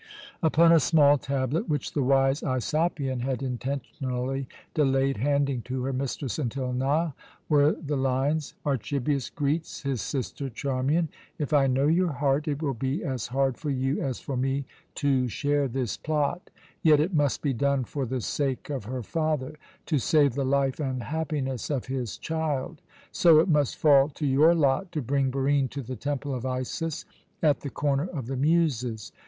Upon 0.41 0.71
a 0.71 0.79
small 0.79 1.19
tablet, 1.19 1.69
which 1.69 1.93
the 1.93 2.01
wise 2.01 2.41
Aisopion 2.41 3.21
had 3.21 3.43
intentionally 3.43 4.47
delayed 4.73 5.17
handing 5.17 5.61
to 5.65 5.83
her 5.83 5.93
mistress 5.93 6.39
until 6.39 6.73
now, 6.73 7.13
were 7.47 7.73
the 7.73 7.95
lines: 7.97 8.55
"Archibius 8.65 9.29
greets 9.29 9.83
his 9.83 10.01
sister 10.01 10.49
Charmian. 10.49 11.07
If 11.37 11.53
I 11.53 11.67
know 11.67 11.85
your 11.85 12.13
heart, 12.13 12.47
it 12.47 12.63
will 12.63 12.73
be 12.73 13.03
as 13.03 13.27
hard 13.27 13.59
for 13.59 13.69
you 13.69 14.01
as 14.01 14.19
for 14.19 14.35
me 14.35 14.65
to 14.95 15.27
share 15.27 15.67
this 15.67 15.97
plot, 15.97 16.49
yet 16.81 16.99
it 16.99 17.13
must 17.13 17.43
be 17.43 17.53
done 17.53 17.83
for 17.83 18.07
the 18.07 18.21
sake 18.21 18.71
of 18.71 18.85
her 18.85 19.03
father, 19.03 19.53
to 19.85 19.99
save 19.99 20.33
the 20.33 20.43
life 20.43 20.79
and 20.79 21.03
happiness 21.03 21.69
of 21.69 21.85
his 21.85 22.17
child. 22.17 22.81
So 23.11 23.37
it 23.37 23.47
must 23.49 23.77
fall 23.77 24.09
to 24.09 24.25
your 24.25 24.55
lot 24.55 24.91
to 24.93 25.01
bring 25.03 25.29
Barine 25.29 25.67
to 25.69 25.83
the 25.83 25.95
Temple 25.95 26.33
of 26.33 26.43
Isis 26.43 27.05
at 27.43 27.59
the 27.59 27.69
Corner 27.69 28.07
of 28.07 28.25
the 28.25 28.35
Muses. 28.35 29.11